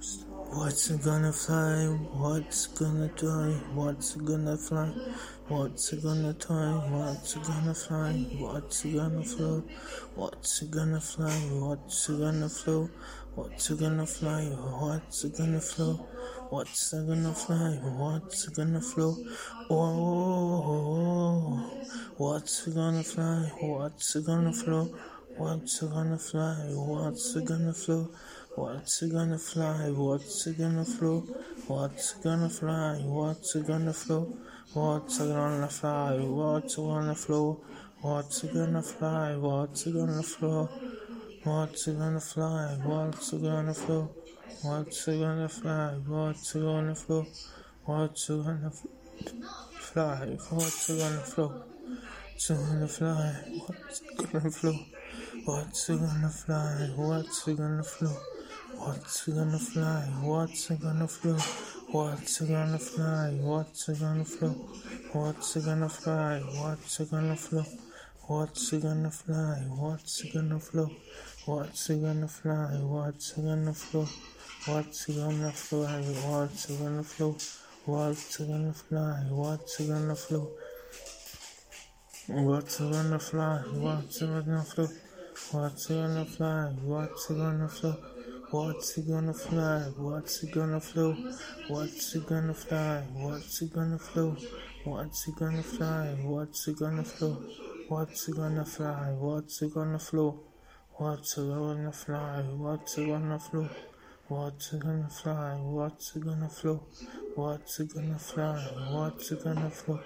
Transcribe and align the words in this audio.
What's 0.00 0.88
gonna 1.04 1.30
fly? 1.30 1.84
What's 2.16 2.68
gonna 2.68 3.08
die? 3.08 3.52
What's 3.74 4.16
gonna 4.16 4.56
fly? 4.56 4.88
What's 5.48 5.92
gonna 5.92 6.32
die? 6.32 6.72
What's 6.88 7.34
gonna 7.34 7.74
fly? 7.74 8.12
What's 8.38 8.82
gonna 8.84 9.22
flow? 9.22 9.62
What's 10.14 10.60
gonna 10.60 11.00
fly? 11.02 11.30
What's 11.52 12.08
gonna 12.08 12.48
flow? 12.48 12.88
What's 13.34 13.68
gonna 13.68 14.06
fly? 14.06 14.44
What's 14.80 15.24
gonna 15.24 15.60
flow? 15.60 15.94
What's 16.48 16.94
gonna 16.94 17.34
fly? 17.34 17.72
What's 18.00 18.48
gonna 18.48 18.80
flow? 18.80 19.16
Oh, 19.68 21.60
what's 22.16 22.66
gonna 22.68 23.02
fly? 23.02 23.52
What's 23.60 24.16
gonna 24.16 24.52
flow? 24.54 24.96
What's 25.36 25.80
gonna 25.80 26.18
fly? 26.18 26.56
What's 26.72 27.34
gonna 27.34 27.74
flow? 27.74 28.08
What's 28.56 29.00
gonna 29.02 29.38
fly? 29.38 29.90
What's 29.90 30.44
gonna 30.48 30.84
flow? 30.84 31.20
What's 31.68 32.14
gonna 32.14 32.48
fly? 32.50 32.96
What's 32.98 33.54
gonna 33.54 33.92
flow? 33.92 34.36
What's 34.72 35.18
gonna 35.20 35.68
fly? 35.68 36.16
What's 36.18 36.74
gonna 36.74 37.14
flow? 37.14 37.60
What's 38.02 38.42
gonna 38.42 38.82
fly? 38.82 39.34
What's 39.36 39.84
gonna 39.84 40.22
flow? 40.24 40.68
What's 41.44 41.86
gonna 41.86 42.20
fly? 42.20 42.74
What's 42.84 43.30
gonna 43.30 43.74
flow? 43.74 44.10
What's 44.62 45.06
gonna 45.06 45.48
fly? 45.48 45.94
What's 46.08 46.52
gonna 46.52 46.94
flow? 46.96 47.26
What's 47.84 48.28
gonna 48.28 48.70
fly? 49.78 50.26
What's 50.50 50.88
gonna 50.90 51.22
flow? 51.22 51.62
What's 52.34 52.50
gonna 52.50 52.88
fly? 52.88 53.32
What's 53.66 54.00
gonna 54.00 54.50
flow? 54.50 54.78
What's 55.44 55.88
gonna 55.88 56.28
fly? 56.28 56.90
What's 56.96 57.44
gonna 57.44 57.82
flow? 57.84 58.16
What's 58.82 59.26
gonna 59.26 59.58
fly? 59.58 60.00
What's 60.22 60.70
gonna 60.70 61.06
flow? 61.06 61.36
What's 61.92 62.40
gonna 62.40 62.78
fly? 62.78 63.28
What's 63.42 63.88
gonna 63.90 64.24
flow? 64.24 64.54
What's 65.12 65.56
gonna 65.56 65.88
fly? 65.90 66.38
What's 66.40 66.98
gonna 67.00 67.36
flow? 67.36 67.64
What's 68.26 68.70
gonna 68.70 69.10
fly? 69.10 69.66
What's 69.68 70.22
gonna 70.32 70.58
flow? 70.58 70.90
What's 71.44 71.88
gonna 71.88 72.26
fly? 72.26 72.80
What's 72.80 73.32
gonna 73.32 73.74
flow? 73.74 74.08
What's 74.64 75.06
gonna 75.08 75.52
fly? 75.52 76.06
What's 76.24 76.66
gonna 76.70 77.02
flow? 77.02 77.36
What's 77.84 78.36
gonna 78.38 78.72
fly? 78.72 79.26
What's 79.28 79.80
gonna 79.86 80.14
flow? 80.14 80.50
What's 82.28 82.78
gonna 82.80 83.18
fly? 83.18 83.58
What's 83.74 84.22
gonna 84.22 84.64
flow? 84.64 84.88
What's 85.52 85.86
gonna 85.86 86.24
fly? 86.24 86.72
What's 86.82 87.26
gonna 87.28 87.68
flow? 87.68 88.19
What's 88.50 88.98
it 88.98 89.06
gonna 89.06 89.32
fly? 89.32 89.92
What's 89.96 90.42
it 90.42 90.50
gonna 90.50 90.80
flow? 90.80 91.16
What's 91.68 92.16
it 92.16 92.26
gonna 92.26 92.52
fly? 92.52 93.04
What's 93.12 93.62
it 93.62 93.72
gonna 93.72 93.96
flow? 93.96 94.36
What's 94.82 95.28
it 95.28 95.36
gonna 95.36 95.62
fly? 95.62 96.16
What's 96.24 96.66
it 96.66 96.76
gonna 96.76 97.04
flow? 97.04 97.44
What's 97.86 98.26
he 98.26 98.32
gonna 98.32 98.64
fly? 98.64 99.12
What's 99.18 99.60
he 99.60 99.68
gonna 99.68 100.00
flow? 100.00 100.40
What's 100.96 101.36
he 101.36 101.42
gonna 101.42 101.92
fly? 101.92 102.42
What's 102.56 102.96
he 102.96 103.04
gonna 103.04 103.38
flow? 103.38 103.68
What's 104.26 104.72
it 104.72 104.80
gonna 104.80 105.08
fly? 105.08 105.56
What's 105.62 106.16
it 106.16 106.24
gonna 106.24 106.48
flow? 106.48 106.80
What's 107.36 107.78
it 107.78 107.94
gonna 107.94 108.18
fly? 108.18 108.58
What's 108.90 109.30
it 109.30 109.44
gonna 109.44 109.70
flow? 109.70 110.00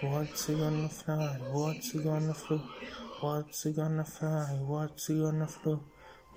What's 0.00 0.48
it 0.48 0.58
gonna 0.58 0.88
fly? 0.88 1.38
What's 1.50 1.94
it 1.94 2.04
gonna 2.04 2.34
flow? 2.34 2.62
What's 3.20 3.66
it 3.66 3.74
gonna 3.74 4.04
fly? 4.04 4.58
What's 4.60 5.10
it 5.10 5.18
gonna 5.18 5.46
flow? 5.48 5.80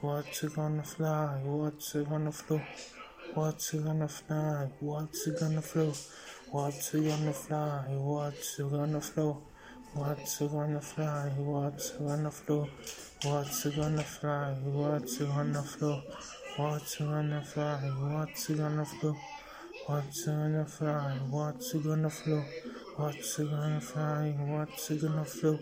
What's 0.03 0.43
it 0.43 0.53
gonna 0.53 0.83
fly? 0.83 1.39
What's 1.45 1.95
it 1.95 2.09
gonna 2.09 2.29
flow? 2.29 2.59
What's 3.35 3.73
it 3.73 3.85
gonna 3.85 4.09
fly? 4.09 4.67
What's 4.81 5.27
it 5.27 5.39
gonna 5.39 5.61
flow? 5.61 5.93
What's 6.51 6.93
it 6.93 7.07
gonna 7.07 7.31
fly? 7.31 7.85
What's 7.87 8.59
it 8.59 8.69
gonna 8.69 8.99
flow? 8.99 9.41
What's 9.93 10.41
it 10.41 10.51
gonna 10.51 10.81
fly? 10.81 11.29
What's 11.37 11.91
it 11.91 11.99
gonna 12.05 12.31
flow? 12.31 12.67
What's 13.23 13.65
it 13.65 13.75
gonna 13.77 14.03
fly? 14.03 14.51
What's 14.65 15.21
it 15.21 15.29
gonna 15.29 15.63
flow? 15.63 16.01
What's 16.57 16.99
it 16.99 17.05
gonna 17.05 17.41
fly? 17.41 17.77
What's 18.01 18.47
gonna 18.49 18.85
flow? 18.85 19.15
What's 19.85 20.25
gonna 20.25 20.65
fly? 20.65 21.17
What's 21.29 21.73
gonna 21.75 22.09
flow? 22.09 22.43
What's 22.95 23.37
gonna 23.39 23.81
fly? 23.81 24.35
What's 24.37 24.89
gonna 24.91 25.25
flow? 25.25 25.57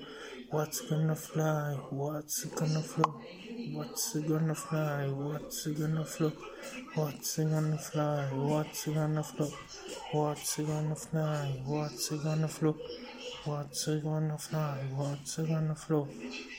What's 0.50 0.82
gonna 0.82 1.16
fly? 1.16 1.78
What's 1.90 2.44
gonna 2.44 2.82
flow? 2.82 3.22
What's 3.72 4.16
gonna 4.18 4.54
fly? 4.54 5.08
What's 5.08 5.68
gonna 5.68 6.04
flow? 6.04 6.34
What's 6.94 7.38
gonna 7.38 7.78
fly? 7.78 8.26
What's 8.34 8.86
gonna 8.86 9.24
flow? 9.24 9.52
What's 10.12 10.58
gonna 10.58 10.96
fly? 10.96 11.62
What's 11.66 12.10
gonna 12.10 12.48
flow? 12.50 12.76
What's 13.46 13.88
gonna 13.88 14.38
fly? 14.38 14.78
What's 14.94 15.38
gonna 15.38 15.76
flow? 15.76 16.08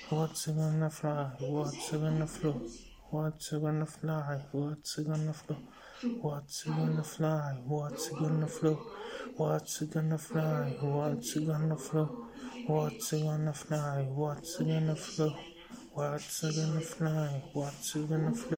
What's 0.09 0.47
gonna 0.47 0.89
fly? 0.89 1.31
What's 1.41 1.91
gonna 1.93 2.27
flow? 2.27 2.61
What's 3.13 3.53
a 3.53 3.59
gonna 3.59 3.85
fly? 3.85 4.41
What's 4.53 4.97
a 4.97 5.05
gonna 5.05 5.35
flow? 5.35 5.59
What's 6.23 6.65
a 6.65 6.71
gonna 6.71 7.03
fly? 7.03 7.61
What's 7.67 8.09
a 8.09 8.15
gonna 8.15 8.47
flow? 8.47 8.81
What's 9.37 9.83
a 9.83 9.85
gonna 9.85 10.17
fly? 10.17 10.79
What's 10.81 11.37
a 11.37 11.41
gonna 11.41 11.77
flow? 11.77 12.29
What's 12.67 13.13
a 13.13 13.21
gonna 13.21 13.53
fly? 13.53 14.09
What's 14.15 14.61
a 14.61 14.65
gonna 14.65 14.97
flow? 14.97 15.37
What's 15.95 16.43
it 16.43 16.57
gonna 16.57 16.81
fly? 16.81 17.43
What's 17.53 17.95
a 17.97 17.99
gonna 17.99 18.33
flow? 18.33 18.51